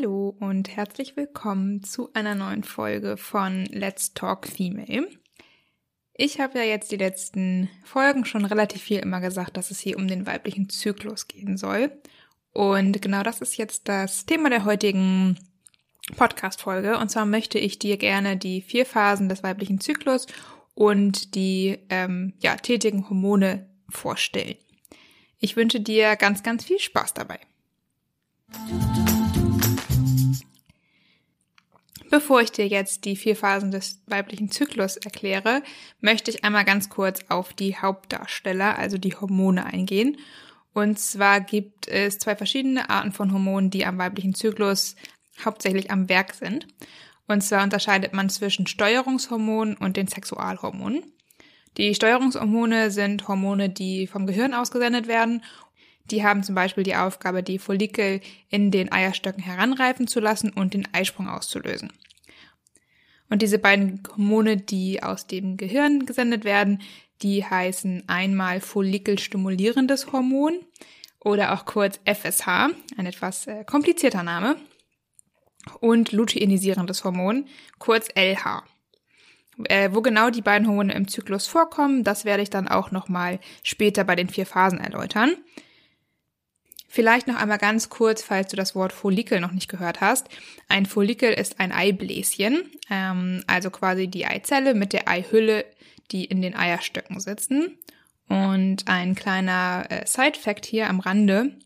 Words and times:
Hallo 0.00 0.34
und 0.40 0.74
herzlich 0.74 1.14
willkommen 1.16 1.82
zu 1.82 2.10
einer 2.14 2.34
neuen 2.34 2.64
Folge 2.64 3.18
von 3.18 3.66
Let's 3.66 4.14
Talk 4.14 4.46
Female. 4.46 5.06
Ich 6.14 6.40
habe 6.40 6.58
ja 6.58 6.64
jetzt 6.64 6.90
die 6.90 6.96
letzten 6.96 7.68
Folgen 7.84 8.24
schon 8.24 8.46
relativ 8.46 8.80
viel 8.80 9.00
immer 9.00 9.20
gesagt, 9.20 9.58
dass 9.58 9.70
es 9.70 9.78
hier 9.78 9.98
um 9.98 10.08
den 10.08 10.26
weiblichen 10.26 10.70
Zyklus 10.70 11.28
gehen 11.28 11.58
soll. 11.58 11.92
Und 12.52 13.02
genau 13.02 13.22
das 13.22 13.42
ist 13.42 13.58
jetzt 13.58 13.88
das 13.88 14.24
Thema 14.24 14.48
der 14.48 14.64
heutigen 14.64 15.38
Podcast-Folge. 16.16 16.96
Und 16.96 17.10
zwar 17.10 17.26
möchte 17.26 17.58
ich 17.58 17.78
dir 17.78 17.98
gerne 17.98 18.38
die 18.38 18.62
vier 18.62 18.86
Phasen 18.86 19.28
des 19.28 19.42
weiblichen 19.42 19.80
Zyklus 19.80 20.26
und 20.72 21.34
die 21.34 21.78
ähm, 21.90 22.32
ja, 22.38 22.56
tätigen 22.56 23.10
Hormone 23.10 23.68
vorstellen. 23.90 24.56
Ich 25.40 25.56
wünsche 25.56 25.80
dir 25.80 26.16
ganz, 26.16 26.42
ganz 26.42 26.64
viel 26.64 26.78
Spaß 26.78 27.12
dabei. 27.12 27.40
Bevor 32.10 32.40
ich 32.40 32.50
dir 32.50 32.66
jetzt 32.66 33.04
die 33.04 33.14
vier 33.14 33.36
Phasen 33.36 33.70
des 33.70 34.02
weiblichen 34.06 34.50
Zyklus 34.50 34.96
erkläre, 34.96 35.62
möchte 36.00 36.32
ich 36.32 36.44
einmal 36.44 36.64
ganz 36.64 36.88
kurz 36.88 37.20
auf 37.28 37.52
die 37.52 37.76
Hauptdarsteller, 37.76 38.76
also 38.76 38.98
die 38.98 39.14
Hormone 39.14 39.64
eingehen. 39.64 40.18
Und 40.72 40.98
zwar 40.98 41.40
gibt 41.40 41.86
es 41.86 42.18
zwei 42.18 42.34
verschiedene 42.34 42.90
Arten 42.90 43.12
von 43.12 43.32
Hormonen, 43.32 43.70
die 43.70 43.86
am 43.86 43.98
weiblichen 43.98 44.34
Zyklus 44.34 44.96
hauptsächlich 45.44 45.92
am 45.92 46.08
Werk 46.08 46.34
sind. 46.34 46.66
Und 47.28 47.42
zwar 47.42 47.62
unterscheidet 47.62 48.12
man 48.12 48.28
zwischen 48.28 48.66
Steuerungshormonen 48.66 49.76
und 49.76 49.96
den 49.96 50.08
Sexualhormonen. 50.08 51.04
Die 51.76 51.94
Steuerungshormone 51.94 52.90
sind 52.90 53.28
Hormone, 53.28 53.68
die 53.68 54.08
vom 54.08 54.26
Gehirn 54.26 54.54
ausgesendet 54.54 55.06
werden 55.06 55.44
die 56.10 56.24
haben 56.24 56.42
zum 56.42 56.54
Beispiel 56.54 56.84
die 56.84 56.96
Aufgabe, 56.96 57.42
die 57.42 57.58
Follikel 57.58 58.20
in 58.48 58.70
den 58.70 58.92
Eierstöcken 58.92 59.42
heranreifen 59.42 60.06
zu 60.06 60.20
lassen 60.20 60.50
und 60.50 60.74
den 60.74 60.88
Eisprung 60.92 61.28
auszulösen. 61.28 61.92
Und 63.28 63.42
diese 63.42 63.58
beiden 63.58 64.02
Hormone, 64.10 64.56
die 64.56 65.02
aus 65.02 65.26
dem 65.26 65.56
Gehirn 65.56 66.04
gesendet 66.04 66.44
werden, 66.44 66.82
die 67.22 67.44
heißen 67.44 68.04
einmal 68.08 68.60
follikelstimulierendes 68.60 70.12
Hormon 70.12 70.58
oder 71.20 71.52
auch 71.52 71.64
kurz 71.64 72.00
FSH, 72.04 72.70
ein 72.96 73.06
etwas 73.06 73.46
äh, 73.46 73.64
komplizierter 73.64 74.22
Name, 74.22 74.56
und 75.80 76.12
luteinisierendes 76.12 77.04
Hormon, 77.04 77.46
kurz 77.78 78.08
LH. 78.14 78.64
Äh, 79.64 79.90
wo 79.92 80.00
genau 80.00 80.30
die 80.30 80.40
beiden 80.40 80.66
Hormone 80.66 80.94
im 80.94 81.06
Zyklus 81.06 81.46
vorkommen, 81.46 82.02
das 82.02 82.24
werde 82.24 82.42
ich 82.42 82.50
dann 82.50 82.66
auch 82.66 82.90
nochmal 82.90 83.40
später 83.62 84.04
bei 84.04 84.16
den 84.16 84.30
vier 84.30 84.46
Phasen 84.46 84.80
erläutern. 84.80 85.36
Vielleicht 86.92 87.28
noch 87.28 87.36
einmal 87.36 87.58
ganz 87.58 87.88
kurz, 87.88 88.20
falls 88.20 88.50
du 88.50 88.56
das 88.56 88.74
Wort 88.74 88.92
Follikel 88.92 89.38
noch 89.38 89.52
nicht 89.52 89.68
gehört 89.68 90.00
hast. 90.00 90.26
Ein 90.66 90.86
Follikel 90.86 91.32
ist 91.32 91.60
ein 91.60 91.70
Eibläschen, 91.70 92.68
ähm, 92.90 93.44
also 93.46 93.70
quasi 93.70 94.08
die 94.08 94.26
Eizelle 94.26 94.74
mit 94.74 94.92
der 94.92 95.06
Eihülle, 95.06 95.66
die 96.10 96.24
in 96.24 96.42
den 96.42 96.56
Eierstöcken 96.56 97.20
sitzen. 97.20 97.78
Und 98.28 98.88
ein 98.88 99.14
kleiner 99.14 99.86
äh, 99.88 100.04
Side-Fact 100.04 100.66
hier 100.66 100.88
am 100.88 100.98
Rande. 100.98 101.56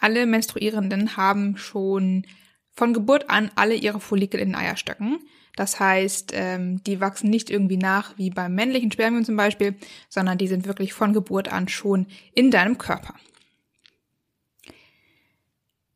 Alle 0.00 0.26
Menstruierenden 0.26 1.16
haben 1.16 1.56
schon 1.56 2.26
von 2.72 2.92
Geburt 2.92 3.30
an 3.30 3.52
alle 3.54 3.76
ihre 3.76 4.00
Follikel 4.00 4.40
in 4.40 4.48
den 4.48 4.56
Eierstöcken. 4.56 5.20
Das 5.54 5.78
heißt, 5.78 6.32
ähm, 6.34 6.82
die 6.82 7.00
wachsen 7.00 7.30
nicht 7.30 7.50
irgendwie 7.50 7.76
nach 7.76 8.18
wie 8.18 8.30
beim 8.30 8.56
männlichen 8.56 8.90
Spermium 8.90 9.24
zum 9.24 9.36
Beispiel, 9.36 9.76
sondern 10.08 10.38
die 10.38 10.48
sind 10.48 10.66
wirklich 10.66 10.92
von 10.92 11.12
Geburt 11.12 11.52
an 11.52 11.68
schon 11.68 12.08
in 12.34 12.50
deinem 12.50 12.78
Körper. 12.78 13.14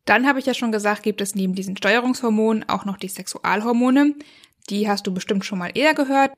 Dann 0.08 0.26
habe 0.26 0.38
ich 0.38 0.46
ja 0.46 0.54
schon 0.54 0.72
gesagt, 0.72 1.02
gibt 1.02 1.20
es 1.20 1.34
neben 1.34 1.54
diesen 1.54 1.76
Steuerungshormonen 1.76 2.66
auch 2.66 2.86
noch 2.86 2.96
die 2.96 3.08
Sexualhormone. 3.08 4.14
Die 4.70 4.88
hast 4.88 5.06
du 5.06 5.12
bestimmt 5.12 5.44
schon 5.44 5.58
mal 5.58 5.70
eher 5.74 5.92
gehört. 5.92 6.32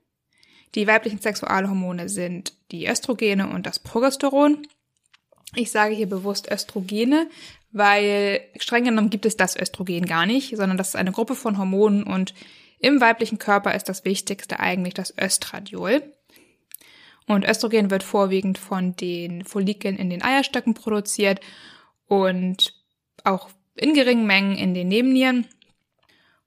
Die 0.74 0.88
weiblichen 0.88 1.20
Sexualhormone 1.20 2.08
sind 2.08 2.52
die 2.72 2.88
Östrogene 2.88 3.48
und 3.48 3.66
das 3.66 3.78
Progesteron. 3.78 4.66
Ich 5.54 5.70
sage 5.70 5.94
hier 5.94 6.08
bewusst 6.08 6.50
Östrogene, 6.50 7.30
weil 7.70 8.40
streng 8.58 8.86
genommen 8.86 9.08
gibt 9.08 9.24
es 9.24 9.36
das 9.36 9.56
Östrogen 9.56 10.04
gar 10.04 10.26
nicht, 10.26 10.56
sondern 10.56 10.76
das 10.76 10.88
ist 10.88 10.96
eine 10.96 11.12
Gruppe 11.12 11.36
von 11.36 11.56
Hormonen 11.56 12.02
und 12.02 12.34
im 12.80 13.00
weiblichen 13.00 13.38
Körper 13.38 13.72
ist 13.76 13.88
das 13.88 14.04
wichtigste 14.04 14.58
eigentlich 14.58 14.94
das 14.94 15.14
Östradiol. 15.16 16.02
Und 17.28 17.44
Östrogen 17.44 17.92
wird 17.92 18.02
vorwiegend 18.02 18.58
von 18.58 18.96
den 18.96 19.44
Follikeln 19.44 19.96
in 19.96 20.10
den 20.10 20.22
Eierstöcken 20.22 20.74
produziert 20.74 21.40
und 22.08 22.74
auch 23.22 23.50
in 23.80 23.94
geringen 23.94 24.26
Mengen 24.26 24.56
in 24.56 24.74
den 24.74 24.88
Nebennieren. 24.88 25.46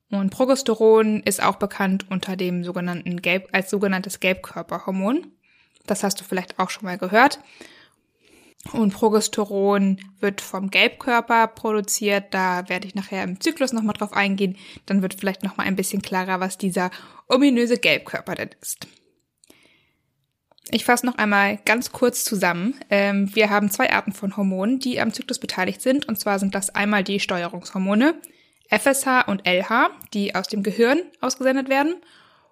Und 0.09 0.29
Progesteron 0.29 1.21
ist 1.21 1.41
auch 1.41 1.55
bekannt 1.55 2.05
unter 2.09 2.35
dem 2.35 2.63
sogenannten 2.63 3.21
Gelb, 3.21 3.49
als 3.51 3.71
sogenanntes 3.71 4.19
Gelbkörperhormon. 4.19 5.27
Das 5.87 6.03
hast 6.03 6.21
du 6.21 6.23
vielleicht 6.23 6.59
auch 6.59 6.69
schon 6.69 6.85
mal 6.85 6.99
gehört. 6.99 7.39
Und 8.71 8.93
Progesteron 8.93 9.99
wird 10.19 10.39
vom 10.39 10.69
Gelbkörper 10.69 11.47
produziert. 11.47 12.33
Da 12.33 12.69
werde 12.69 12.87
ich 12.87 12.95
nachher 12.95 13.23
im 13.23 13.41
Zyklus 13.41 13.73
nochmal 13.73 13.95
drauf 13.95 14.13
eingehen. 14.13 14.55
Dann 14.85 15.01
wird 15.01 15.15
vielleicht 15.15 15.43
nochmal 15.43 15.67
ein 15.67 15.75
bisschen 15.75 16.01
klarer, 16.01 16.39
was 16.39 16.57
dieser 16.57 16.91
ominöse 17.27 17.77
Gelbkörper 17.77 18.35
denn 18.35 18.51
ist. 18.61 18.87
Ich 20.71 20.85
fasse 20.85 21.05
noch 21.05 21.17
einmal 21.17 21.57
ganz 21.65 21.91
kurz 21.91 22.23
zusammen. 22.23 22.75
Ähm, 22.89 23.35
wir 23.35 23.49
haben 23.49 23.69
zwei 23.69 23.91
Arten 23.91 24.13
von 24.13 24.37
Hormonen, 24.37 24.79
die 24.79 24.99
am 24.99 25.13
Zyklus 25.13 25.39
beteiligt 25.39 25.81
sind. 25.81 26.07
Und 26.07 26.19
zwar 26.19 26.39
sind 26.39 26.55
das 26.55 26.69
einmal 26.69 27.03
die 27.03 27.19
Steuerungshormone, 27.19 28.15
FSH 28.69 29.27
und 29.27 29.45
LH, 29.45 29.91
die 30.13 30.35
aus 30.35 30.47
dem 30.47 30.63
Gehirn 30.63 31.01
ausgesendet 31.19 31.69
werden. 31.69 31.95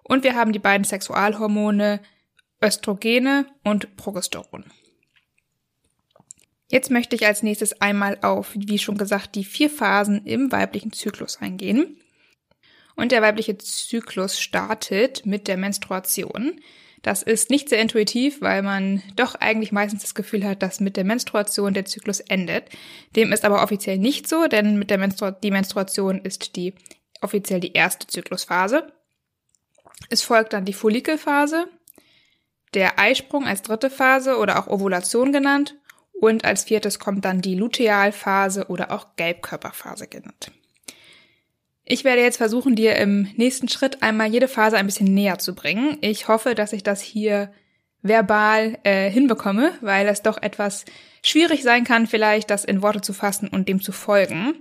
Und 0.02 0.24
wir 0.24 0.34
haben 0.34 0.52
die 0.52 0.58
beiden 0.58 0.84
Sexualhormone 0.84 2.00
Östrogene 2.62 3.46
und 3.64 3.96
Progesteron. 3.96 4.64
Jetzt 6.70 6.90
möchte 6.90 7.16
ich 7.16 7.26
als 7.26 7.42
nächstes 7.42 7.80
einmal 7.80 8.18
auf, 8.22 8.52
wie 8.54 8.78
schon 8.78 8.96
gesagt, 8.96 9.34
die 9.34 9.44
vier 9.44 9.68
Phasen 9.68 10.24
im 10.24 10.52
weiblichen 10.52 10.92
Zyklus 10.92 11.38
eingehen. 11.40 11.98
Und 12.94 13.12
der 13.12 13.20
weibliche 13.20 13.58
Zyklus 13.58 14.40
startet 14.40 15.26
mit 15.26 15.48
der 15.48 15.56
Menstruation. 15.56 16.60
Das 17.02 17.22
ist 17.24 17.50
nicht 17.50 17.68
sehr 17.68 17.80
intuitiv, 17.80 18.40
weil 18.40 18.62
man 18.62 19.02
doch 19.16 19.34
eigentlich 19.34 19.72
meistens 19.72 20.02
das 20.02 20.14
Gefühl 20.14 20.46
hat, 20.46 20.62
dass 20.62 20.78
mit 20.78 20.96
der 20.96 21.04
Menstruation 21.04 21.74
der 21.74 21.84
Zyklus 21.84 22.20
endet. 22.20 22.64
Dem 23.16 23.32
ist 23.32 23.44
aber 23.44 23.62
offiziell 23.62 23.98
nicht 23.98 24.28
so, 24.28 24.46
denn 24.46 24.78
mit 24.78 24.88
der 24.88 24.98
Menstru 24.98 25.32
die 25.32 25.50
Menstruation 25.50 26.20
ist 26.20 26.54
die 26.54 26.74
offiziell 27.20 27.58
die 27.58 27.72
erste 27.72 28.06
Zyklusphase. 28.06 28.92
Es 30.10 30.22
folgt 30.22 30.52
dann 30.52 30.64
die 30.64 30.72
Follikelphase, 30.72 31.66
der 32.74 32.98
Eisprung 32.98 33.46
als 33.46 33.62
dritte 33.62 33.90
Phase 33.90 34.38
oder 34.38 34.58
auch 34.58 34.68
Ovulation 34.68 35.32
genannt 35.32 35.76
und 36.12 36.44
als 36.44 36.64
viertes 36.64 36.98
kommt 36.98 37.24
dann 37.24 37.40
die 37.40 37.56
Lutealphase 37.56 38.68
oder 38.68 38.92
auch 38.92 39.16
Gelbkörperphase 39.16 40.06
genannt. 40.06 40.52
Ich 41.92 42.04
werde 42.04 42.22
jetzt 42.22 42.38
versuchen, 42.38 42.74
dir 42.74 42.96
im 42.96 43.28
nächsten 43.36 43.68
Schritt 43.68 44.02
einmal 44.02 44.28
jede 44.28 44.48
Phase 44.48 44.78
ein 44.78 44.86
bisschen 44.86 45.12
näher 45.12 45.36
zu 45.38 45.54
bringen. 45.54 45.98
Ich 46.00 46.26
hoffe, 46.26 46.54
dass 46.54 46.72
ich 46.72 46.82
das 46.82 47.02
hier 47.02 47.52
verbal 48.00 48.78
äh, 48.82 49.10
hinbekomme, 49.10 49.72
weil 49.82 50.08
es 50.08 50.22
doch 50.22 50.40
etwas 50.40 50.86
schwierig 51.22 51.62
sein 51.62 51.84
kann, 51.84 52.06
vielleicht 52.06 52.48
das 52.48 52.64
in 52.64 52.80
Worte 52.80 53.02
zu 53.02 53.12
fassen 53.12 53.46
und 53.46 53.68
dem 53.68 53.82
zu 53.82 53.92
folgen. 53.92 54.54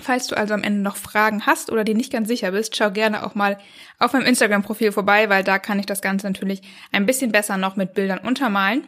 Falls 0.00 0.28
du 0.28 0.36
also 0.36 0.54
am 0.54 0.62
Ende 0.62 0.78
noch 0.82 0.94
Fragen 0.94 1.46
hast 1.46 1.72
oder 1.72 1.82
dir 1.82 1.96
nicht 1.96 2.12
ganz 2.12 2.28
sicher 2.28 2.52
bist, 2.52 2.76
schau 2.76 2.92
gerne 2.92 3.26
auch 3.26 3.34
mal 3.34 3.58
auf 3.98 4.12
meinem 4.12 4.26
Instagram-Profil 4.26 4.92
vorbei, 4.92 5.28
weil 5.28 5.42
da 5.42 5.58
kann 5.58 5.80
ich 5.80 5.86
das 5.86 6.00
Ganze 6.00 6.28
natürlich 6.28 6.62
ein 6.92 7.06
bisschen 7.06 7.32
besser 7.32 7.56
noch 7.56 7.74
mit 7.74 7.92
Bildern 7.92 8.20
untermalen. 8.20 8.86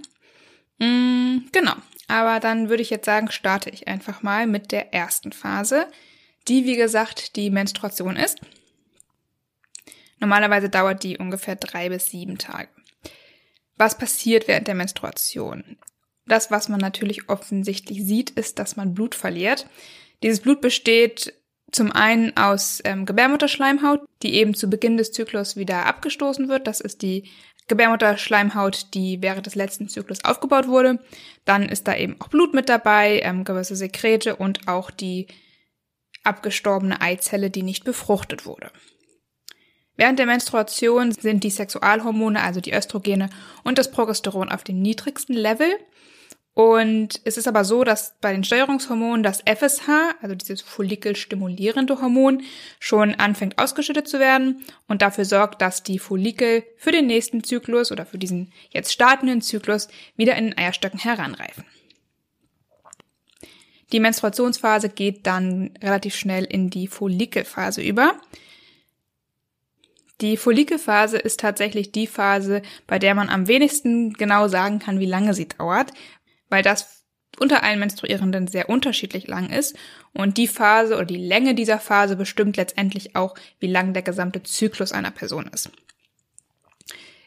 Mm, 0.79 1.39
genau, 1.51 1.75
aber 2.07 2.39
dann 2.39 2.69
würde 2.69 2.85
ich 2.85 2.91
jetzt 2.91 3.07
sagen, 3.07 3.33
starte 3.33 3.71
ich 3.71 3.89
einfach 3.89 4.23
mal 4.23 4.47
mit 4.47 4.71
der 4.71 4.95
ersten 4.95 5.33
Phase, 5.33 5.89
die, 6.47 6.65
wie 6.65 6.77
gesagt, 6.77 7.37
die 7.37 7.51
Menstruation 7.51 8.17
ist. 8.17 8.39
Normalerweise 10.21 10.69
dauert 10.69 11.03
die 11.03 11.19
ungefähr 11.19 11.57
drei 11.57 11.89
bis 11.89 12.11
sieben 12.11 12.39
Tage. 12.39 12.69
Was 13.77 13.97
passiert 13.97 14.49
während 14.49 14.67
der 14.67 14.75
Menstruation? 14.75 15.79
Das, 16.27 16.51
was 16.51 16.69
man 16.69 16.81
natürlich 16.81 17.29
offensichtlich 17.29 18.05
sieht, 18.05 18.31
ist, 18.31 18.59
dass 18.59 18.77
man 18.77 18.95
Blut 18.95 19.15
verliert. 19.15 19.67
Dieses 20.23 20.41
Blut 20.41 20.61
besteht 20.61 21.35
zum 21.71 21.93
einen 21.93 22.37
aus 22.37 22.81
ähm, 22.85 23.07
Gebärmutterschleimhaut, 23.07 24.01
die 24.23 24.35
eben 24.35 24.55
zu 24.55 24.69
Beginn 24.69 24.97
des 24.97 25.13
Zyklus 25.13 25.57
wieder 25.57 25.87
abgestoßen 25.87 26.49
wird. 26.49 26.67
Das 26.67 26.81
ist 26.81 27.03
die 27.03 27.31
Gebärmutterschleimhaut, 27.69 28.95
die 28.95 29.21
während 29.21 29.47
des 29.47 29.55
letzten 29.55 29.89
Zyklus 29.89 30.25
aufgebaut 30.25 30.67
wurde. 30.67 30.99
Dann 31.45 31.69
ist 31.69 31.87
da 31.87 31.95
eben 31.95 32.17
auch 32.21 32.29
Blut 32.29 32.55
mit 32.55 32.69
dabei, 32.69 33.21
ähm, 33.23 33.45
gewisse 33.45 33.77
Sekrete 33.77 34.37
und 34.37 34.67
auch 34.67 34.91
die 34.91 35.29
abgestorbene 36.25 37.01
Eizelle, 37.01 37.51
die 37.51 37.63
nicht 37.63 37.85
befruchtet 37.85 38.47
wurde. 38.47 38.71
Während 39.97 40.21
der 40.21 40.27
Menstruation 40.27 41.11
sind 41.11 41.43
die 41.43 41.51
Sexualhormone, 41.51 42.41
also 42.41 42.61
die 42.61 42.73
Östrogene 42.73 43.31
und 43.65 43.79
das 43.79 43.91
Progesteron 43.91 44.49
auf 44.49 44.63
dem 44.63 44.81
niedrigsten 44.81 45.35
Level. 45.35 45.69
Und 46.55 47.21
es 47.25 47.37
ist 47.37 47.47
aber 47.47 47.65
so, 47.65 47.85
dass 47.85 48.15
bei 48.21 48.33
den 48.33 48.43
Steuerungshormonen 48.43 49.23
das 49.23 49.43
FSH, 49.43 49.89
also 50.23 50.35
dieses 50.35 50.61
follikelstimulierende 50.61 52.01
Hormon, 52.01 52.43
schon 52.79 53.15
anfängt 53.15 53.59
ausgeschüttet 53.59 54.09
zu 54.09 54.19
werden 54.19 54.65
und 54.87 55.03
dafür 55.03 55.25
sorgt, 55.25 55.63
dass 55.63 55.83
die 55.83 55.99
Follikel 55.99 56.65
für 56.77 56.93
den 56.93 57.07
nächsten 57.07 57.43
Zyklus 57.43 57.93
oder 57.93 58.07
für 58.07 58.19
diesen 58.19 58.53
jetzt 58.71 58.93
startenden 58.93 59.41
Zyklus 59.41 59.89
wieder 60.17 60.37
in 60.37 60.47
den 60.47 60.59
Eierstöcken 60.59 61.01
heranreifen. 61.01 61.65
Die 63.93 64.01
Menstruationsphase 64.01 64.91
geht 64.91 65.27
dann 65.27 65.71
relativ 65.83 66.15
schnell 66.15 66.45
in 66.45 66.71
die 66.71 66.89
Follikelphase 66.89 67.83
über. 67.83 68.15
Die 70.21 70.37
Follikelphase 70.37 71.17
ist 71.17 71.41
tatsächlich 71.41 71.93
die 71.93 72.07
Phase, 72.07 72.63
bei 72.87 72.99
der 72.99 73.15
man 73.15 73.29
am 73.29 73.47
wenigsten 73.47 74.13
genau 74.13 74.49
sagen 74.49 74.79
kann, 74.81 74.99
wie 74.99 75.07
lange 75.07 75.33
sie 75.33 75.47
dauert, 75.49 75.93
weil 76.49 76.63
das 76.63 77.05
unter 77.39 77.63
allen 77.63 77.79
Menstruierenden 77.79 78.49
sehr 78.49 78.69
unterschiedlich 78.69 79.29
lang 79.29 79.51
ist 79.51 79.77
und 80.13 80.37
die 80.39 80.49
Phase 80.49 80.97
oder 80.97 81.05
die 81.05 81.17
Länge 81.17 81.55
dieser 81.55 81.79
Phase 81.79 82.17
bestimmt 82.17 82.57
letztendlich 82.57 83.15
auch, 83.15 83.37
wie 83.61 83.69
lang 83.69 83.93
der 83.93 84.03
gesamte 84.03 84.43
Zyklus 84.43 84.93
einer 84.93 85.13
Person 85.13 85.49
ist. 85.53 85.71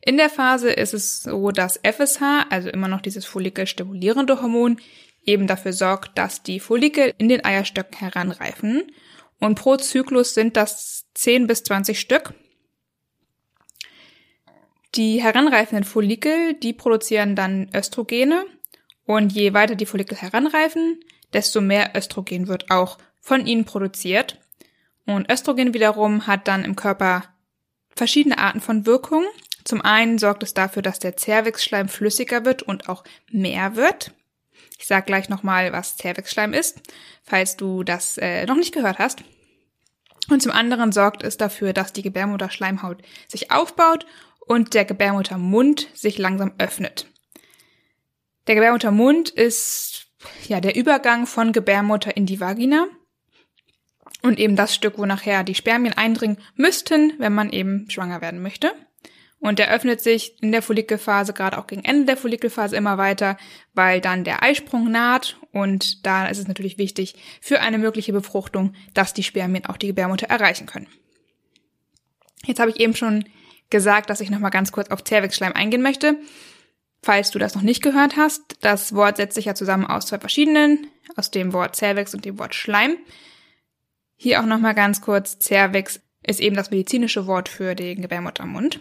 In 0.04 0.18
der 0.18 0.30
Phase 0.30 0.72
ist 0.72 0.94
es 0.94 1.24
so, 1.24 1.52
dass 1.52 1.80
FSH, 1.84 2.48
also 2.50 2.70
immer 2.70 2.88
noch 2.88 3.02
dieses 3.02 3.26
follikelstimulierende 3.26 4.42
Hormon, 4.42 4.80
eben 5.24 5.48
dafür 5.48 5.74
sorgt, 5.74 6.18
dass 6.18 6.44
die 6.44 6.60
Follikel 6.60 7.14
in 7.18 7.30
den 7.30 7.46
Eierstöcken 7.46 7.98
heranreifen. 7.98 8.92
Und 9.40 9.56
pro 9.56 9.78
Zyklus 9.78 10.34
sind 10.34 10.58
das 10.58 11.06
10 11.16 11.48
bis 11.48 11.64
20 11.64 12.00
Stück. 12.00 12.34
Die 14.96 15.22
heranreifenden 15.22 15.86
Follikel, 15.86 16.54
die 16.56 16.74
produzieren 16.74 17.36
dann 17.36 17.70
Östrogene 17.74 18.46
und 19.06 19.32
je 19.32 19.54
weiter 19.54 19.76
die 19.76 19.86
Follikel 19.86 20.18
heranreifen, 20.18 21.00
desto 21.34 21.62
mehr 21.62 21.92
Östrogen 21.96 22.48
wird 22.48 22.70
auch 22.72 22.98
von 23.22 23.46
ihnen 23.46 23.66
produziert. 23.66 24.40
Und 25.06 25.32
Östrogen 25.32 25.74
wiederum 25.74 26.28
hat 26.28 26.48
dann 26.48 26.66
im 26.66 26.76
Körper 26.76 27.24
verschiedene 27.96 28.38
Arten 28.38 28.62
von 28.62 28.86
Wirkungen. 28.86 29.28
Zum 29.64 29.82
einen 29.82 30.18
sorgt 30.18 30.44
es 30.44 30.54
dafür, 30.54 30.82
dass 30.82 31.00
der 31.00 31.18
Zervixschleim 31.18 31.88
flüssiger 31.88 32.46
wird 32.46 32.64
und 32.64 32.90
auch 32.90 33.04
mehr 33.30 33.76
wird. 33.76 34.12
Ich 34.82 34.88
sage 34.88 35.06
gleich 35.06 35.30
nochmal, 35.30 35.72
was 35.72 35.96
Zervixschleim 35.96 36.54
ist, 36.54 36.82
falls 37.22 37.56
du 37.56 37.84
das 37.84 38.18
äh, 38.18 38.48
noch 38.48 38.56
nicht 38.56 38.74
gehört 38.74 38.98
hast. 38.98 39.24
Und 40.28 40.42
zum 40.42 40.52
anderen 40.52 40.92
sorgt 40.92 41.22
es 41.22 41.38
dafür, 41.38 41.72
dass 41.72 41.94
die 41.94 42.02
Gebärmutterschleimhaut 42.02 43.04
sich 43.28 43.52
aufbaut 43.52 44.08
und 44.40 44.74
der 44.74 44.86
Gebärmuttermund 44.86 45.88
sich 45.94 46.18
langsam 46.18 46.54
öffnet. 46.58 47.06
Der 48.48 48.56
Gebärmuttermund 48.56 49.30
ist 49.30 50.08
ja 50.48 50.60
der 50.60 50.76
Übergang 50.76 51.28
von 51.28 51.52
Gebärmutter 51.52 52.18
in 52.18 52.26
die 52.26 52.40
Vagina 52.40 52.88
und 54.24 54.40
eben 54.40 54.56
das 54.56 54.74
Stück, 54.74 54.98
wo 54.98 55.06
nachher 55.06 55.44
die 55.44 55.56
Spermien 55.56 55.96
eindringen 55.96 56.40
müssten, 56.56 57.14
wenn 57.20 57.34
man 57.34 57.52
eben 57.52 57.88
schwanger 57.92 58.22
werden 58.22 58.42
möchte. 58.42 58.74
Und 59.42 59.58
der 59.58 59.72
öffnet 59.72 60.02
sich 60.02 60.42
in 60.44 60.52
der 60.52 60.62
Follikelphase, 60.62 61.34
gerade 61.34 61.58
auch 61.58 61.66
gegen 61.66 61.84
Ende 61.84 62.06
der 62.06 62.16
Follikelphase 62.16 62.76
immer 62.76 63.00
weiter, 63.00 63.38
weil 63.74 64.00
dann 64.00 64.24
der 64.24 64.44
Eisprung 64.44 64.92
naht 64.92 65.38
und 65.52 66.06
da 66.06 66.28
ist 66.28 66.38
es 66.38 66.48
natürlich 66.48 66.78
wichtig 66.78 67.16
für 67.42 67.60
eine 67.60 67.80
mögliche 67.80 68.14
Befruchtung, 68.14 68.76
dass 68.94 69.16
die 69.16 69.24
Spermien 69.24 69.66
auch 69.66 69.78
die 69.78 69.88
Gebärmutter 69.88 70.28
erreichen 70.28 70.68
können. 70.68 70.88
Jetzt 72.46 72.60
habe 72.60 72.70
ich 72.70 72.80
eben 72.80 72.96
schon 72.96 73.26
gesagt, 73.72 74.12
dass 74.12 74.22
ich 74.22 74.30
nochmal 74.30 74.52
ganz 74.52 74.72
kurz 74.72 74.92
auf 74.92 75.04
Zervixschleim 75.04 75.54
eingehen 75.54 75.82
möchte. 75.82 76.18
Falls 77.02 77.32
du 77.32 77.40
das 77.40 77.56
noch 77.56 77.64
nicht 77.64 77.82
gehört 77.82 78.18
hast, 78.18 78.42
das 78.62 78.94
Wort 78.94 79.18
setzt 79.18 79.34
sich 79.34 79.46
ja 79.46 79.56
zusammen 79.56 79.88
aus 79.88 80.06
zwei 80.06 80.20
verschiedenen, 80.20 80.86
aus 81.16 81.32
dem 81.32 81.52
Wort 81.52 81.76
Cervix 81.76 82.14
und 82.14 82.26
dem 82.26 82.38
Wort 82.38 82.54
Schleim. 82.54 82.96
Hier 84.18 84.40
auch 84.40 84.46
nochmal 84.46 84.76
ganz 84.76 85.02
kurz, 85.02 85.40
Cervix 85.40 86.00
ist 86.22 86.40
eben 86.40 86.56
das 86.56 86.70
medizinische 86.70 87.26
Wort 87.26 87.50
für 87.50 87.74
den 87.74 88.04
Gebärmuttermund. 88.04 88.80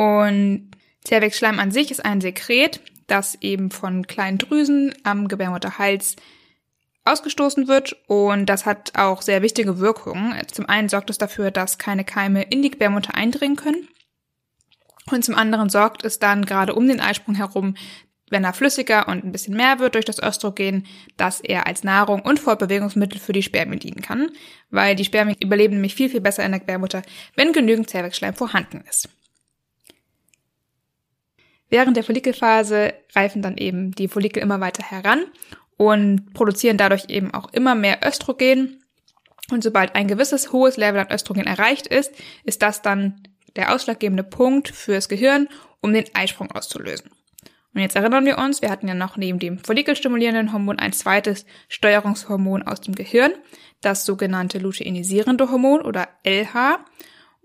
Und 0.00 0.70
Zervixschleim 1.04 1.58
an 1.58 1.72
sich 1.72 1.90
ist 1.90 2.02
ein 2.02 2.22
Sekret, 2.22 2.80
das 3.06 3.36
eben 3.42 3.70
von 3.70 4.06
kleinen 4.06 4.38
Drüsen 4.38 4.94
am 5.02 5.28
Gebärmutterhals 5.28 6.16
ausgestoßen 7.04 7.68
wird 7.68 7.98
und 8.06 8.46
das 8.46 8.64
hat 8.64 8.92
auch 8.94 9.20
sehr 9.20 9.42
wichtige 9.42 9.78
Wirkungen. 9.78 10.34
Zum 10.50 10.66
einen 10.70 10.88
sorgt 10.88 11.10
es 11.10 11.18
dafür, 11.18 11.50
dass 11.50 11.76
keine 11.76 12.04
Keime 12.04 12.44
in 12.44 12.62
die 12.62 12.70
Gebärmutter 12.70 13.14
eindringen 13.14 13.56
können 13.56 13.88
und 15.10 15.22
zum 15.22 15.34
anderen 15.34 15.68
sorgt 15.68 16.02
es 16.02 16.18
dann 16.18 16.46
gerade 16.46 16.74
um 16.74 16.88
den 16.88 17.00
Eisprung 17.00 17.34
herum, 17.34 17.74
wenn 18.30 18.44
er 18.44 18.54
flüssiger 18.54 19.06
und 19.06 19.22
ein 19.22 19.32
bisschen 19.32 19.54
mehr 19.54 19.80
wird 19.80 19.96
durch 19.96 20.06
das 20.06 20.22
Östrogen, 20.22 20.86
dass 21.18 21.42
er 21.42 21.66
als 21.66 21.84
Nahrung 21.84 22.22
und 22.22 22.40
Fortbewegungsmittel 22.40 23.20
für 23.20 23.34
die 23.34 23.42
Spermien 23.42 23.80
dienen 23.80 24.00
kann, 24.00 24.30
weil 24.70 24.96
die 24.96 25.04
Spermien 25.04 25.36
überleben 25.42 25.74
nämlich 25.74 25.94
viel, 25.94 26.08
viel 26.08 26.22
besser 26.22 26.42
in 26.42 26.52
der 26.52 26.60
Gebärmutter, 26.60 27.02
wenn 27.36 27.52
genügend 27.52 27.90
Zervixschleim 27.90 28.34
vorhanden 28.34 28.82
ist. 28.88 29.10
Während 31.70 31.96
der 31.96 32.04
Follikelphase 32.04 32.92
reifen 33.14 33.42
dann 33.42 33.56
eben 33.56 33.92
die 33.92 34.08
Follikel 34.08 34.42
immer 34.42 34.60
weiter 34.60 34.82
heran 34.82 35.24
und 35.76 36.34
produzieren 36.34 36.76
dadurch 36.76 37.06
eben 37.08 37.32
auch 37.32 37.52
immer 37.52 37.74
mehr 37.74 38.00
Östrogen. 38.04 38.84
Und 39.50 39.62
sobald 39.62 39.94
ein 39.94 40.08
gewisses 40.08 40.52
hohes 40.52 40.76
Level 40.76 41.00
an 41.00 41.10
Östrogen 41.10 41.46
erreicht 41.46 41.86
ist, 41.86 42.12
ist 42.44 42.62
das 42.62 42.82
dann 42.82 43.22
der 43.56 43.74
ausschlaggebende 43.74 44.24
Punkt 44.24 44.68
fürs 44.68 45.08
Gehirn, 45.08 45.48
um 45.80 45.92
den 45.92 46.04
Eisprung 46.14 46.50
auszulösen. 46.50 47.10
Und 47.72 47.80
jetzt 47.80 47.96
erinnern 47.96 48.24
wir 48.24 48.38
uns, 48.38 48.62
wir 48.62 48.70
hatten 48.70 48.88
ja 48.88 48.94
noch 48.94 49.16
neben 49.16 49.38
dem 49.38 49.58
follikelstimulierenden 49.58 50.52
Hormon 50.52 50.78
ein 50.78 50.92
zweites 50.92 51.46
Steuerungshormon 51.68 52.64
aus 52.64 52.80
dem 52.80 52.94
Gehirn, 52.96 53.32
das 53.80 54.04
sogenannte 54.04 54.58
luteinisierende 54.58 55.50
Hormon 55.50 55.80
oder 55.82 56.08
LH. 56.24 56.84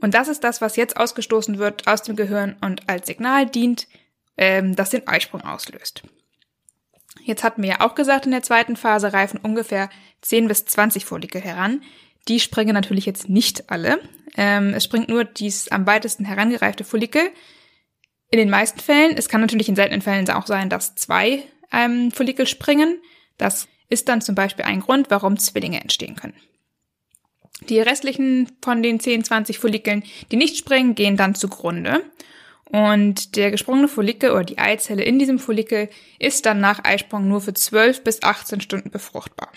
Und 0.01 0.13
das 0.15 0.27
ist 0.27 0.43
das, 0.43 0.61
was 0.61 0.75
jetzt 0.75 0.97
ausgestoßen 0.97 1.59
wird 1.59 1.87
aus 1.87 2.01
dem 2.01 2.15
Gehirn 2.15 2.57
und 2.61 2.89
als 2.89 3.07
Signal 3.07 3.45
dient, 3.45 3.87
ähm, 4.37 4.75
das 4.75 4.89
den 4.89 5.07
Eisprung 5.07 5.41
auslöst. 5.41 6.03
Jetzt 7.23 7.43
hatten 7.43 7.63
wir 7.63 7.69
ja 7.69 7.81
auch 7.81 7.95
gesagt, 7.95 8.25
in 8.25 8.31
der 8.31 8.43
zweiten 8.43 8.75
Phase 8.75 9.13
reifen 9.13 9.39
ungefähr 9.41 9.89
10 10.21 10.47
bis 10.47 10.65
20 10.65 11.05
Follikel 11.05 11.41
heran. 11.41 11.81
Die 12.27 12.39
springen 12.39 12.73
natürlich 12.73 13.05
jetzt 13.05 13.29
nicht 13.29 13.69
alle. 13.69 13.99
Ähm, 14.35 14.73
es 14.73 14.83
springt 14.83 15.09
nur 15.09 15.23
dies 15.23 15.69
am 15.69 15.85
weitesten 15.87 16.25
herangereifte 16.25 16.83
Follikel. 16.83 17.21
In 18.31 18.39
den 18.39 18.49
meisten 18.49 18.79
Fällen, 18.79 19.17
es 19.17 19.29
kann 19.29 19.41
natürlich 19.41 19.69
in 19.69 19.75
seltenen 19.75 20.01
Fällen 20.01 20.29
auch 20.29 20.47
sein, 20.47 20.69
dass 20.69 20.95
zwei 20.95 21.43
ähm, 21.71 22.11
Follikel 22.11 22.47
springen. 22.47 22.99
Das 23.37 23.67
ist 23.89 24.09
dann 24.09 24.21
zum 24.21 24.35
Beispiel 24.35 24.65
ein 24.65 24.81
Grund, 24.81 25.09
warum 25.09 25.37
Zwillinge 25.37 25.81
entstehen 25.81 26.15
können. 26.15 26.35
Die 27.69 27.79
restlichen 27.79 28.51
von 28.61 28.83
den 28.83 28.99
10, 28.99 29.23
20 29.23 29.59
Follikeln, 29.59 30.03
die 30.31 30.35
nicht 30.35 30.57
springen, 30.57 30.95
gehen 30.95 31.17
dann 31.17 31.35
zugrunde. 31.35 32.03
Und 32.75 33.37
der 33.37 33.51
gesprungene 33.51 33.87
Follikel 33.87 34.31
oder 34.31 34.43
die 34.43 34.57
Eizelle 34.57 35.01
in 35.01 35.17
diesem 35.17 35.39
Follikel 35.39 35.87
ist 36.19 36.45
dann 36.45 36.59
nach 36.59 36.83
Eisprung 36.83 37.25
nur 37.25 37.39
für 37.39 37.53
12 37.53 38.03
bis 38.03 38.21
18 38.21 38.59
Stunden 38.59 38.91
befruchtbar. 38.91 39.47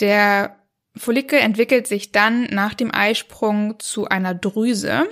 Der 0.00 0.54
Follikel 0.94 1.38
entwickelt 1.38 1.86
sich 1.86 2.12
dann 2.12 2.42
nach 2.50 2.74
dem 2.74 2.94
Eisprung 2.94 3.78
zu 3.78 4.06
einer 4.06 4.34
Drüse 4.34 5.08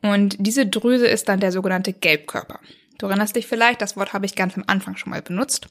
und 0.00 0.34
diese 0.40 0.66
Drüse 0.66 1.06
ist 1.06 1.28
dann 1.28 1.38
der 1.38 1.52
sogenannte 1.52 1.92
Gelbkörper. 1.92 2.58
Du 2.98 3.06
erinnerst 3.06 3.36
dich 3.36 3.46
vielleicht, 3.46 3.82
das 3.82 3.96
Wort 3.96 4.14
habe 4.14 4.26
ich 4.26 4.34
ganz 4.34 4.56
am 4.56 4.64
Anfang 4.66 4.96
schon 4.96 5.10
mal 5.10 5.22
benutzt. 5.22 5.68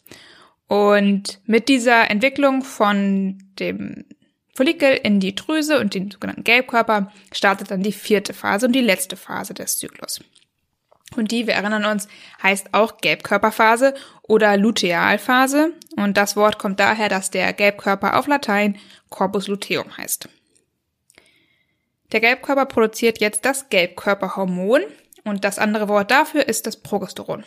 Und 0.67 1.41
mit 1.47 1.67
dieser 1.67 2.09
Entwicklung 2.09 2.61
von 2.61 3.43
dem 3.59 4.05
Follikel 4.53 4.93
in 4.93 5.19
die 5.19 5.35
Drüse 5.35 5.79
und 5.79 5.93
den 5.93 6.11
sogenannten 6.11 6.43
Gelbkörper 6.43 7.11
startet 7.31 7.71
dann 7.71 7.83
die 7.83 7.93
vierte 7.93 8.33
Phase 8.33 8.65
und 8.65 8.73
die 8.73 8.81
letzte 8.81 9.15
Phase 9.15 9.53
des 9.53 9.77
Zyklus. 9.77 10.19
Und 11.15 11.31
die, 11.31 11.47
wir 11.47 11.55
erinnern 11.55 11.85
uns, 11.85 12.07
heißt 12.41 12.73
auch 12.73 12.97
Gelbkörperphase 12.97 13.93
oder 14.23 14.55
Lutealphase. 14.55 15.73
Und 15.97 16.15
das 16.15 16.35
Wort 16.35 16.57
kommt 16.57 16.79
daher, 16.79 17.09
dass 17.09 17.31
der 17.31 17.51
Gelbkörper 17.53 18.17
auf 18.17 18.27
Latein 18.27 18.77
Corpus 19.09 19.47
luteum 19.47 19.97
heißt. 19.97 20.29
Der 22.11 22.19
Gelbkörper 22.19 22.65
produziert 22.65 23.19
jetzt 23.19 23.45
das 23.45 23.69
Gelbkörperhormon 23.69 24.81
und 25.23 25.43
das 25.43 25.59
andere 25.59 25.87
Wort 25.87 26.11
dafür 26.11 26.47
ist 26.47 26.65
das 26.65 26.77
Progesteron. 26.77 27.43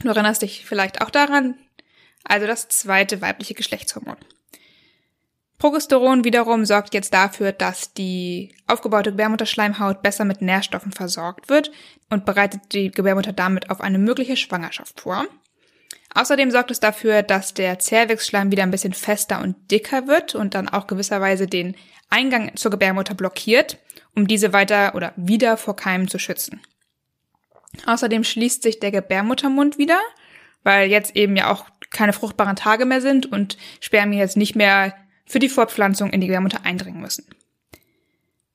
Du 0.00 0.08
erinnerst 0.08 0.42
dich 0.42 0.64
vielleicht 0.64 1.00
auch 1.00 1.10
daran, 1.10 1.56
also 2.24 2.46
das 2.46 2.68
zweite 2.68 3.20
weibliche 3.20 3.54
Geschlechtshormon. 3.54 4.16
Progesteron 5.62 6.24
wiederum 6.24 6.64
sorgt 6.64 6.92
jetzt 6.92 7.14
dafür, 7.14 7.52
dass 7.52 7.94
die 7.94 8.52
aufgebaute 8.66 9.12
Gebärmutterschleimhaut 9.12 10.02
besser 10.02 10.24
mit 10.24 10.42
Nährstoffen 10.42 10.90
versorgt 10.90 11.48
wird 11.48 11.70
und 12.10 12.24
bereitet 12.24 12.72
die 12.72 12.90
Gebärmutter 12.90 13.32
damit 13.32 13.70
auf 13.70 13.80
eine 13.80 14.00
mögliche 14.00 14.36
Schwangerschaft 14.36 15.02
vor. 15.02 15.24
Außerdem 16.16 16.50
sorgt 16.50 16.72
es 16.72 16.80
dafür, 16.80 17.22
dass 17.22 17.54
der 17.54 17.78
Zervixschleim 17.78 18.50
wieder 18.50 18.64
ein 18.64 18.72
bisschen 18.72 18.92
fester 18.92 19.40
und 19.40 19.54
dicker 19.70 20.08
wird 20.08 20.34
und 20.34 20.54
dann 20.54 20.68
auch 20.68 20.88
gewisserweise 20.88 21.46
den 21.46 21.76
Eingang 22.10 22.56
zur 22.56 22.72
Gebärmutter 22.72 23.14
blockiert, 23.14 23.78
um 24.16 24.26
diese 24.26 24.52
weiter 24.52 24.96
oder 24.96 25.12
wieder 25.14 25.56
vor 25.56 25.76
Keimen 25.76 26.08
zu 26.08 26.18
schützen. 26.18 26.60
Außerdem 27.86 28.24
schließt 28.24 28.64
sich 28.64 28.80
der 28.80 28.90
Gebärmuttermund 28.90 29.78
wieder, 29.78 30.00
weil 30.64 30.90
jetzt 30.90 31.14
eben 31.14 31.36
ja 31.36 31.52
auch 31.52 31.66
keine 31.90 32.12
fruchtbaren 32.12 32.56
Tage 32.56 32.84
mehr 32.84 33.00
sind 33.00 33.30
und 33.30 33.56
Spermien 33.78 34.18
jetzt 34.18 34.36
nicht 34.36 34.56
mehr 34.56 34.92
für 35.32 35.38
die 35.38 35.48
Fortpflanzung 35.48 36.10
in 36.10 36.20
die 36.20 36.26
Gebärmutter 36.26 36.66
eindringen 36.66 37.00
müssen. 37.00 37.24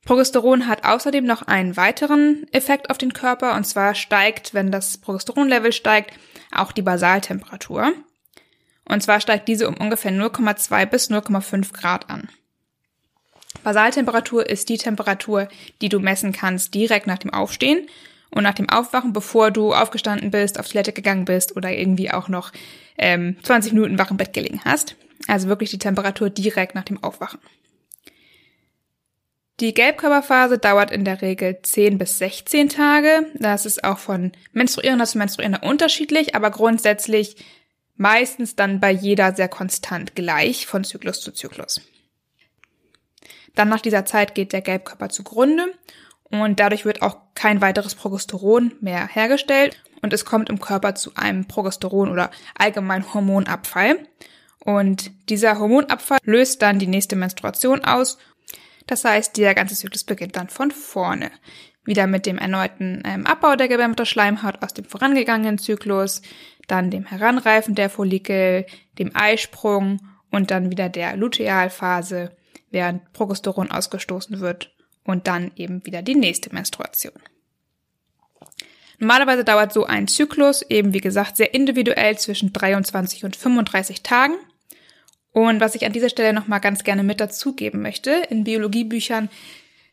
Progesteron 0.04 0.68
hat 0.68 0.84
außerdem 0.84 1.24
noch 1.24 1.42
einen 1.42 1.76
weiteren 1.76 2.46
Effekt 2.52 2.88
auf 2.88 2.98
den 2.98 3.12
Körper 3.12 3.56
und 3.56 3.64
zwar 3.64 3.96
steigt, 3.96 4.54
wenn 4.54 4.70
das 4.70 4.96
Progesteronlevel 4.98 5.72
steigt, 5.72 6.12
auch 6.52 6.70
die 6.70 6.82
Basaltemperatur. 6.82 7.92
Und 8.84 9.02
zwar 9.02 9.20
steigt 9.20 9.48
diese 9.48 9.68
um 9.68 9.76
ungefähr 9.76 10.12
0,2 10.12 10.86
bis 10.86 11.10
0,5 11.10 11.72
Grad 11.72 12.08
an. 12.08 12.28
Basaltemperatur 13.64 14.48
ist 14.48 14.68
die 14.68 14.78
Temperatur, 14.78 15.48
die 15.82 15.88
du 15.88 15.98
messen 15.98 16.32
kannst 16.32 16.74
direkt 16.74 17.08
nach 17.08 17.18
dem 17.18 17.34
Aufstehen 17.34 17.88
und 18.30 18.44
nach 18.44 18.54
dem 18.54 18.70
Aufwachen, 18.70 19.12
bevor 19.12 19.50
du 19.50 19.74
aufgestanden 19.74 20.30
bist, 20.30 20.60
auf 20.60 20.68
Toilette 20.68 20.92
gegangen 20.92 21.24
bist 21.24 21.56
oder 21.56 21.72
irgendwie 21.72 22.12
auch 22.12 22.28
noch 22.28 22.52
ähm, 22.98 23.36
20 23.42 23.72
Minuten 23.72 23.98
wach 23.98 24.12
im 24.12 24.16
Bett 24.16 24.32
gelegen 24.32 24.60
hast. 24.64 24.94
Also 25.26 25.48
wirklich 25.48 25.70
die 25.70 25.78
Temperatur 25.78 26.30
direkt 26.30 26.74
nach 26.74 26.84
dem 26.84 27.02
Aufwachen. 27.02 27.40
Die 29.60 29.74
Gelbkörperphase 29.74 30.58
dauert 30.58 30.92
in 30.92 31.04
der 31.04 31.20
Regel 31.20 31.58
10 31.60 31.98
bis 31.98 32.18
16 32.18 32.68
Tage. 32.68 33.26
Das 33.34 33.66
ist 33.66 33.82
auch 33.82 33.98
von 33.98 34.30
Menstruierender 34.52 35.04
zu 35.04 35.18
Menstruierender 35.18 35.64
unterschiedlich, 35.64 36.36
aber 36.36 36.52
grundsätzlich 36.52 37.36
meistens 37.96 38.54
dann 38.54 38.78
bei 38.78 38.92
jeder 38.92 39.34
sehr 39.34 39.48
konstant 39.48 40.14
gleich 40.14 40.66
von 40.66 40.84
Zyklus 40.84 41.20
zu 41.20 41.32
Zyklus. 41.32 41.80
Dann 43.56 43.68
nach 43.68 43.80
dieser 43.80 44.06
Zeit 44.06 44.36
geht 44.36 44.52
der 44.52 44.60
Gelbkörper 44.60 45.08
zugrunde 45.08 45.66
und 46.30 46.60
dadurch 46.60 46.84
wird 46.84 47.02
auch 47.02 47.16
kein 47.34 47.60
weiteres 47.60 47.96
Progesteron 47.96 48.74
mehr 48.80 49.08
hergestellt 49.08 49.82
und 50.02 50.12
es 50.12 50.24
kommt 50.24 50.48
im 50.48 50.60
Körper 50.60 50.94
zu 50.94 51.16
einem 51.16 51.48
Progesteron 51.48 52.10
oder 52.10 52.30
allgemein 52.56 53.12
Hormonabfall. 53.12 53.98
Und 54.64 55.10
dieser 55.28 55.58
Hormonabfall 55.58 56.18
löst 56.24 56.62
dann 56.62 56.78
die 56.78 56.86
nächste 56.86 57.16
Menstruation 57.16 57.84
aus. 57.84 58.18
Das 58.86 59.04
heißt, 59.04 59.36
dieser 59.36 59.54
ganze 59.54 59.74
Zyklus 59.74 60.04
beginnt 60.04 60.36
dann 60.36 60.48
von 60.48 60.70
vorne. 60.70 61.30
Wieder 61.84 62.06
mit 62.06 62.26
dem 62.26 62.38
erneuten 62.38 63.02
ähm, 63.06 63.26
Abbau 63.26 63.56
der 63.56 63.68
Gebärmutterschleimhaut 63.68 64.62
aus 64.62 64.74
dem 64.74 64.84
vorangegangenen 64.84 65.58
Zyklus, 65.58 66.20
dann 66.66 66.90
dem 66.90 67.06
Heranreifen 67.06 67.74
der 67.74 67.88
Follikel, 67.88 68.66
dem 68.98 69.10
Eisprung 69.14 70.00
und 70.30 70.50
dann 70.50 70.70
wieder 70.70 70.88
der 70.88 71.16
Lutealphase, 71.16 72.36
während 72.70 73.12
Progesteron 73.12 73.70
ausgestoßen 73.70 74.40
wird 74.40 74.74
und 75.04 75.26
dann 75.26 75.50
eben 75.56 75.84
wieder 75.86 76.02
die 76.02 76.14
nächste 76.14 76.52
Menstruation. 76.52 77.14
Normalerweise 78.98 79.44
dauert 79.44 79.72
so 79.72 79.84
ein 79.84 80.08
Zyklus 80.08 80.62
eben, 80.62 80.92
wie 80.92 81.00
gesagt, 81.00 81.36
sehr 81.36 81.54
individuell 81.54 82.18
zwischen 82.18 82.52
23 82.52 83.24
und 83.24 83.36
35 83.36 84.02
Tagen. 84.02 84.34
Und 85.32 85.60
was 85.60 85.74
ich 85.74 85.86
an 85.86 85.92
dieser 85.92 86.08
Stelle 86.08 86.32
nochmal 86.32 86.60
ganz 86.60 86.82
gerne 86.82 87.04
mit 87.04 87.20
dazugeben 87.20 87.80
möchte, 87.80 88.10
in 88.28 88.44
Biologiebüchern 88.44 89.28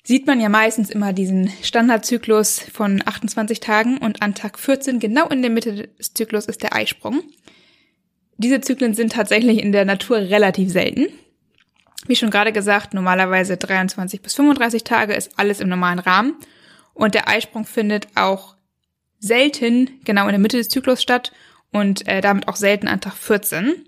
sieht 0.04 0.28
man 0.28 0.40
ja 0.40 0.50
meistens 0.50 0.90
immer 0.90 1.14
diesen 1.14 1.52
Standardzyklus 1.62 2.60
von 2.60 3.02
28 3.06 3.60
Tagen 3.60 3.98
und 3.98 4.22
an 4.22 4.36
Tag 4.36 4.60
14, 4.60 5.00
genau 5.00 5.28
in 5.30 5.42
der 5.42 5.52
Mitte 5.52 5.88
des 5.88 6.14
Zyklus, 6.14 6.46
ist 6.46 6.64
der 6.64 6.76
Eisprung. 6.76 7.24
Diese 8.38 8.62
Zyklen 8.62 8.94
sind 8.94 9.14
tatsächlich 9.14 9.64
in 9.64 9.72
der 9.72 9.86
Natur 9.86 10.18
relativ 10.18 10.72
selten. 10.72 11.08
Wie 12.08 12.16
schon 12.16 12.30
gerade 12.30 12.52
gesagt, 12.52 12.94
normalerweise 12.94 13.58
23 13.58 14.22
bis 14.22 14.36
35 14.36 14.84
Tage 14.84 15.14
ist 15.14 15.32
alles 15.38 15.60
im 15.60 15.70
normalen 15.70 16.00
Rahmen. 16.00 16.36
Und 16.94 17.16
der 17.16 17.28
Eisprung 17.28 17.66
findet 17.66 18.08
auch 18.16 18.55
selten 19.20 20.00
genau 20.04 20.26
in 20.26 20.32
der 20.32 20.40
Mitte 20.40 20.58
des 20.58 20.70
Zyklus 20.70 21.02
statt 21.02 21.32
und 21.72 22.08
äh, 22.08 22.22
damit 22.22 22.48
auch 22.48 22.56
selten 22.56 22.88
an 22.88 23.02
Tag 23.02 23.14
14. 23.14 23.86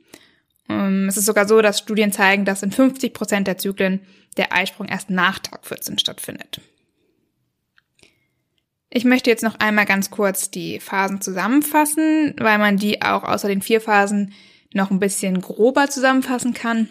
Ähm, 0.70 1.08
es 1.08 1.18
ist 1.18 1.26
sogar 1.26 1.48
so, 1.48 1.62
dass 1.62 1.80
Studien 1.80 2.12
zeigen, 2.12 2.46
dass 2.46 2.64
in 2.64 2.72
50 2.72 3.14
Prozent 3.14 3.48
der 3.48 3.58
Zyklen 3.58 4.02
der 4.38 4.54
Eisprung 4.54 4.88
erst 4.88 5.10
nach 5.10 5.40
Tag 5.40 5.66
14 5.66 5.98
stattfindet. 5.98 6.62
Ich 8.90 9.04
möchte 9.04 9.30
jetzt 9.30 9.44
noch 9.44 9.60
einmal 9.60 9.86
ganz 9.86 10.12
kurz 10.12 10.50
die 10.50 10.80
Phasen 10.80 11.22
zusammenfassen, 11.22 12.34
weil 12.38 12.58
man 12.58 12.78
die 12.78 13.02
auch 13.02 13.24
außer 13.24 13.48
den 13.48 13.62
vier 13.62 13.82
Phasen 13.82 14.34
noch 14.74 14.92
ein 14.92 15.00
bisschen 15.00 15.42
grober 15.42 15.90
zusammenfassen 15.90 16.54
kann. 16.54 16.90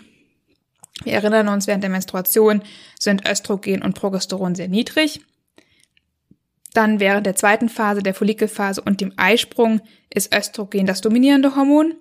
Wir 1.05 1.14
erinnern 1.14 1.49
uns, 1.49 1.66
während 1.66 1.83
der 1.83 1.90
Menstruation 1.90 2.62
sind 2.99 3.28
Östrogen 3.28 3.83
und 3.83 3.95
Progesteron 3.95 4.55
sehr 4.55 4.69
niedrig. 4.69 5.21
Dann 6.76 7.00
während 7.00 7.25
der 7.25 7.35
zweiten 7.35 7.71
Phase, 7.71 8.02
der 8.02 8.12
Follikelphase 8.12 8.83
und 8.83 9.00
dem 9.00 9.14
Eisprung 9.16 9.80
ist 10.12 10.35
Östrogen 10.37 10.85
das 10.85 11.00
dominierende 11.00 11.56
Hormon. 11.56 11.95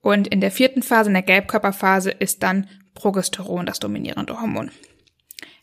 Und 0.00 0.26
in 0.26 0.40
der 0.40 0.50
vierten 0.50 0.82
Phase, 0.82 1.08
in 1.08 1.14
der 1.14 1.22
Gelbkörperphase, 1.22 2.10
ist 2.10 2.42
dann 2.42 2.66
Progesteron 2.94 3.64
das 3.64 3.78
dominierende 3.78 4.40
Hormon. 4.40 4.72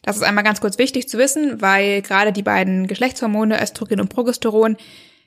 Das 0.04 0.16
ist 0.16 0.24
einmal 0.24 0.46
ganz 0.46 0.62
kurz 0.62 0.78
wichtig 0.78 1.10
zu 1.10 1.18
wissen, 1.18 1.62
weil 1.62 2.02
gerade 2.02 2.32
die 2.32 2.42
beiden 2.42 2.88
Geschlechtshormone 2.88 3.62
Östrogen 3.62 4.00
und 4.00 4.08
Progesteron 4.08 4.78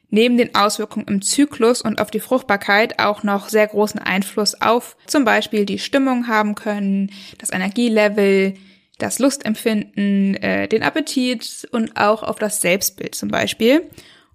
neben 0.09 0.39
den 0.39 0.55
Auswirkungen 0.55 1.07
im 1.07 1.21
Zyklus 1.21 1.83
und 1.83 2.01
auf 2.01 2.11
die 2.11 2.21
Fruchtbarkeit 2.21 2.99
auch 2.99 3.25
noch 3.25 3.51
sehr 3.51 3.67
großen 3.67 4.01
Einfluss 4.01 4.59
auf 4.63 4.97
zum 5.07 5.27
Beispiel 5.27 5.67
die 5.67 5.79
Stimmung 5.79 6.29
haben 6.29 6.55
können, 6.55 7.11
das 7.37 7.51
Energielevel, 7.51 8.55
das 9.03 9.19
Lustempfinden, 9.19 10.37
äh, 10.37 10.69
den 10.69 10.83
Appetit 10.83 11.69
und 11.73 11.97
auch 11.97 12.23
auf 12.23 12.39
das 12.39 12.61
Selbstbild 12.61 13.15
zum 13.15 13.29
Beispiel. 13.29 13.91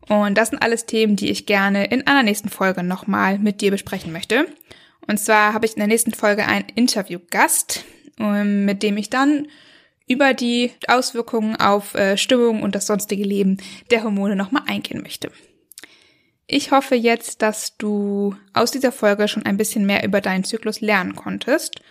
Und 0.08 0.38
das 0.38 0.50
sind 0.50 0.62
alles 0.62 0.86
Themen, 0.86 1.16
die 1.16 1.30
ich 1.30 1.46
gerne 1.46 1.86
in 1.86 2.06
einer 2.06 2.24
nächsten 2.24 2.50
Folge 2.50 2.84
nochmal 2.84 3.40
mit 3.40 3.62
dir 3.62 3.72
besprechen 3.72 4.12
möchte. 4.12 4.46
Und 5.08 5.20
zwar 5.20 5.54
habe 5.54 5.66
ich 5.66 5.74
in 5.74 5.80
der 5.80 5.88
nächsten 5.88 6.14
Folge 6.14 6.46
einen 6.46 6.66
Interviewgast, 6.76 7.86
ähm, 8.20 8.66
mit 8.66 8.84
dem 8.84 8.98
ich 8.98 9.10
dann 9.10 9.48
über 10.08 10.34
die 10.34 10.72
Auswirkungen 10.88 11.56
auf 11.56 11.96
äh, 11.96 12.18
Stimmung 12.18 12.62
und 12.62 12.76
das 12.76 12.88
sonstige 12.88 13.24
Leben 13.24 13.58
der 13.92 14.04
Hormone 14.04 14.36
nochmal 14.36 14.64
eingehen 14.68 15.02
möchte. 15.02 15.32
Ich 16.46 16.72
hoffe 16.72 16.96
jetzt, 16.96 17.42
dass 17.42 17.78
du 17.78 18.36
aus 18.54 18.72
dieser 18.72 18.94
Folge 18.94 19.28
schon 19.28 19.46
ein 19.46 19.58
bisschen 19.58 19.86
mehr 19.86 20.06
über 20.06 20.22
deinen 20.22 20.46
Zyklus 20.46 20.80
lernen 20.80 21.16
konntest 21.16 21.82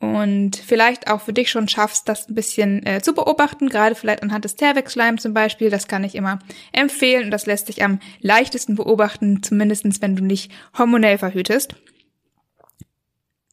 und 0.00 0.56
vielleicht 0.56 1.10
auch 1.10 1.20
für 1.20 1.34
dich 1.34 1.50
schon 1.50 1.68
schaffst, 1.68 2.08
das 2.08 2.28
ein 2.28 2.34
bisschen 2.34 2.84
äh, 2.86 3.02
zu 3.02 3.12
beobachten, 3.12 3.68
gerade 3.68 3.94
vielleicht 3.94 4.22
anhand 4.22 4.46
des 4.46 4.56
Zervixschleim 4.56 5.18
zum 5.18 5.34
Beispiel. 5.34 5.68
Das 5.68 5.88
kann 5.88 6.04
ich 6.04 6.14
immer 6.14 6.38
empfehlen 6.72 7.24
und 7.24 7.30
das 7.30 7.44
lässt 7.44 7.66
sich 7.66 7.84
am 7.84 8.00
leichtesten 8.20 8.76
beobachten, 8.76 9.42
zumindestens 9.42 10.00
wenn 10.00 10.16
du 10.16 10.24
nicht 10.24 10.50
hormonell 10.76 11.18
verhütest. 11.18 11.74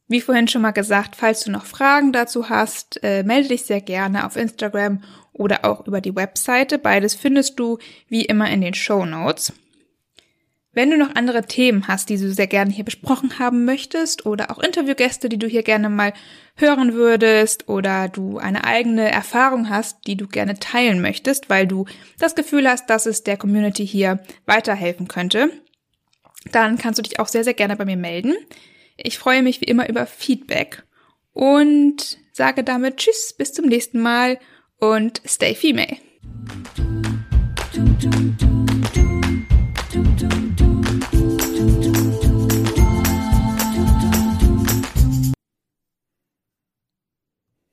Wie 0.08 0.22
vorhin 0.22 0.48
schon 0.48 0.62
mal 0.62 0.70
gesagt, 0.70 1.16
falls 1.16 1.44
du 1.44 1.50
noch 1.50 1.66
Fragen 1.66 2.12
dazu 2.12 2.48
hast, 2.48 2.98
äh, 3.02 3.22
melde 3.24 3.48
dich 3.48 3.64
sehr 3.64 3.82
gerne 3.82 4.24
auf 4.24 4.36
Instagram 4.36 5.02
oder 5.34 5.66
auch 5.66 5.86
über 5.86 6.00
die 6.00 6.16
Webseite. 6.16 6.78
Beides 6.78 7.14
findest 7.14 7.60
du 7.60 7.76
wie 8.08 8.24
immer 8.24 8.50
in 8.50 8.62
den 8.62 8.72
Show 8.72 9.04
Notes. 9.04 9.52
Wenn 10.72 10.90
du 10.90 10.98
noch 10.98 11.14
andere 11.14 11.42
Themen 11.42 11.88
hast, 11.88 12.10
die 12.10 12.18
du 12.18 12.32
sehr 12.32 12.46
gerne 12.46 12.70
hier 12.70 12.84
besprochen 12.84 13.38
haben 13.38 13.64
möchtest 13.64 14.26
oder 14.26 14.50
auch 14.50 14.58
Interviewgäste, 14.58 15.28
die 15.28 15.38
du 15.38 15.46
hier 15.46 15.62
gerne 15.62 15.88
mal 15.88 16.12
hören 16.56 16.92
würdest 16.92 17.68
oder 17.68 18.08
du 18.08 18.38
eine 18.38 18.64
eigene 18.64 19.10
Erfahrung 19.10 19.70
hast, 19.70 20.06
die 20.06 20.16
du 20.16 20.28
gerne 20.28 20.58
teilen 20.58 21.00
möchtest, 21.00 21.48
weil 21.48 21.66
du 21.66 21.86
das 22.18 22.34
Gefühl 22.34 22.68
hast, 22.68 22.90
dass 22.90 23.06
es 23.06 23.24
der 23.24 23.38
Community 23.38 23.86
hier 23.86 24.20
weiterhelfen 24.44 25.08
könnte, 25.08 25.50
dann 26.52 26.78
kannst 26.78 26.98
du 26.98 27.02
dich 27.02 27.18
auch 27.18 27.28
sehr, 27.28 27.44
sehr 27.44 27.54
gerne 27.54 27.76
bei 27.76 27.84
mir 27.84 27.96
melden. 27.96 28.34
Ich 28.96 29.18
freue 29.18 29.42
mich 29.42 29.60
wie 29.60 29.66
immer 29.66 29.88
über 29.88 30.06
Feedback 30.06 30.84
und 31.32 32.18
sage 32.32 32.62
damit 32.62 32.98
Tschüss, 32.98 33.34
bis 33.36 33.52
zum 33.52 33.66
nächsten 33.66 34.00
Mal 34.00 34.38
und 34.78 35.22
stay 35.26 35.54
female. 35.54 35.96